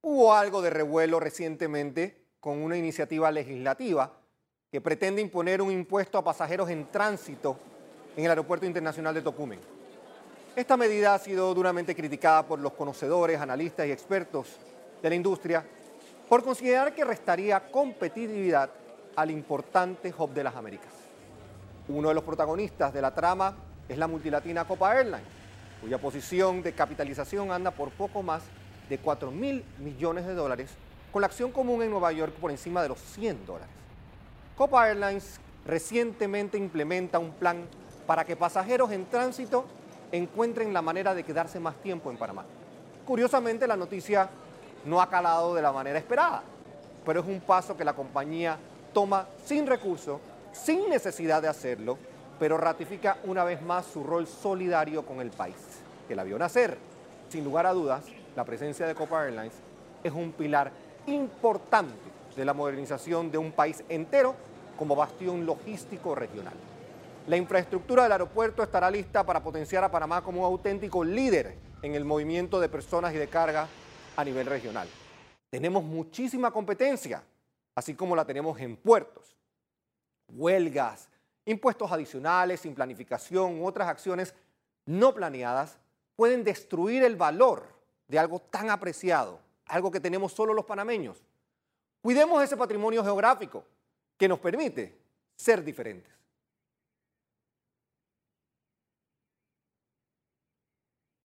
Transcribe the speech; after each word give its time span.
Hubo 0.00 0.32
algo 0.32 0.62
de 0.62 0.70
revuelo 0.70 1.18
recientemente 1.18 2.24
con 2.38 2.62
una 2.62 2.76
iniciativa 2.76 3.32
legislativa 3.32 4.12
que 4.70 4.80
pretende 4.80 5.20
imponer 5.20 5.60
un 5.60 5.72
impuesto 5.72 6.18
a 6.18 6.24
pasajeros 6.24 6.70
en 6.70 6.86
tránsito 6.90 7.58
en 8.16 8.24
el 8.24 8.30
Aeropuerto 8.30 8.64
Internacional 8.64 9.14
de 9.14 9.22
Tocumen. 9.22 9.58
Esta 10.54 10.76
medida 10.76 11.14
ha 11.14 11.18
sido 11.18 11.52
duramente 11.52 11.96
criticada 11.96 12.46
por 12.46 12.60
los 12.60 12.74
conocedores, 12.74 13.40
analistas 13.40 13.86
y 13.86 13.92
expertos 13.92 14.56
de 15.02 15.08
la 15.08 15.14
industria 15.16 15.64
por 16.28 16.44
considerar 16.44 16.94
que 16.94 17.04
restaría 17.04 17.68
competitividad 17.70 18.70
al 19.16 19.30
importante 19.32 20.14
hub 20.16 20.32
de 20.32 20.44
las 20.44 20.54
Américas. 20.54 20.92
Uno 21.88 22.08
de 22.08 22.14
los 22.14 22.24
protagonistas 22.24 22.92
de 22.92 23.02
la 23.02 23.14
trama 23.14 23.56
es 23.88 23.98
la 23.98 24.06
multilatina 24.06 24.66
Copa 24.66 24.96
Airlines, 24.96 25.26
cuya 25.80 25.98
posición 25.98 26.62
de 26.62 26.72
capitalización 26.72 27.50
anda 27.50 27.72
por 27.72 27.90
poco 27.90 28.22
más 28.22 28.42
de 28.88 28.98
4 28.98 29.30
mil 29.30 29.64
millones 29.78 30.26
de 30.26 30.34
dólares, 30.34 30.70
con 31.12 31.22
la 31.22 31.26
acción 31.26 31.52
común 31.52 31.82
en 31.82 31.90
Nueva 31.90 32.12
York 32.12 32.34
por 32.34 32.50
encima 32.50 32.82
de 32.82 32.88
los 32.88 32.98
100 32.98 33.46
dólares. 33.46 33.68
Copa 34.56 34.88
Airlines 34.88 35.40
recientemente 35.64 36.58
implementa 36.58 37.18
un 37.18 37.32
plan 37.32 37.66
para 38.06 38.24
que 38.24 38.36
pasajeros 38.36 38.90
en 38.90 39.06
tránsito 39.06 39.66
encuentren 40.12 40.72
la 40.72 40.82
manera 40.82 41.14
de 41.14 41.24
quedarse 41.24 41.60
más 41.60 41.76
tiempo 41.76 42.10
en 42.10 42.16
Panamá. 42.16 42.44
Curiosamente, 43.06 43.66
la 43.66 43.76
noticia 43.76 44.28
no 44.84 45.00
ha 45.00 45.08
calado 45.08 45.54
de 45.54 45.62
la 45.62 45.72
manera 45.72 45.98
esperada, 45.98 46.42
pero 47.04 47.20
es 47.20 47.26
un 47.26 47.40
paso 47.40 47.76
que 47.76 47.84
la 47.84 47.94
compañía 47.94 48.58
toma 48.92 49.26
sin 49.44 49.66
recursos, 49.66 50.20
sin 50.52 50.88
necesidad 50.88 51.42
de 51.42 51.48
hacerlo, 51.48 51.98
pero 52.38 52.56
ratifica 52.56 53.18
una 53.24 53.44
vez 53.44 53.60
más 53.62 53.86
su 53.86 54.02
rol 54.02 54.26
solidario 54.26 55.04
con 55.04 55.20
el 55.20 55.30
país, 55.30 55.56
que 56.06 56.16
la 56.16 56.24
vio 56.24 56.38
nacer. 56.38 56.78
Sin 57.28 57.44
lugar 57.44 57.66
a 57.66 57.72
dudas, 57.72 58.04
la 58.34 58.44
presencia 58.44 58.86
de 58.86 58.94
Copa 58.94 59.24
Airlines 59.24 59.54
es 60.02 60.12
un 60.12 60.32
pilar 60.32 60.72
importante 61.06 61.94
de 62.34 62.44
la 62.44 62.54
modernización 62.54 63.30
de 63.30 63.36
un 63.36 63.52
país 63.52 63.84
entero 63.88 64.34
como 64.78 64.96
bastión 64.96 65.44
logístico 65.44 66.14
regional. 66.14 66.54
La 67.26 67.36
infraestructura 67.36 68.04
del 68.04 68.12
aeropuerto 68.12 68.62
estará 68.62 68.90
lista 68.90 69.26
para 69.26 69.42
potenciar 69.42 69.84
a 69.84 69.90
Panamá 69.90 70.22
como 70.22 70.40
un 70.40 70.46
auténtico 70.46 71.04
líder 71.04 71.58
en 71.82 71.94
el 71.94 72.04
movimiento 72.04 72.58
de 72.60 72.70
personas 72.70 73.12
y 73.12 73.18
de 73.18 73.28
carga 73.28 73.68
a 74.16 74.24
nivel 74.24 74.46
regional. 74.46 74.88
Tenemos 75.50 75.84
muchísima 75.84 76.50
competencia, 76.50 77.22
así 77.74 77.94
como 77.94 78.16
la 78.16 78.24
tenemos 78.24 78.58
en 78.60 78.76
puertos. 78.76 79.36
Huelgas, 80.28 81.10
impuestos 81.44 81.92
adicionales, 81.92 82.60
sin 82.60 82.74
planificación 82.74 83.60
otras 83.62 83.88
acciones 83.88 84.34
no 84.86 85.12
planeadas 85.12 85.78
pueden 86.18 86.42
destruir 86.42 87.04
el 87.04 87.14
valor 87.14 87.62
de 88.08 88.18
algo 88.18 88.40
tan 88.40 88.70
apreciado, 88.70 89.38
algo 89.66 89.88
que 89.88 90.00
tenemos 90.00 90.32
solo 90.32 90.52
los 90.52 90.64
panameños. 90.64 91.22
Cuidemos 92.02 92.42
ese 92.42 92.56
patrimonio 92.56 93.04
geográfico 93.04 93.64
que 94.16 94.26
nos 94.26 94.40
permite 94.40 94.98
ser 95.36 95.62
diferentes. 95.62 96.12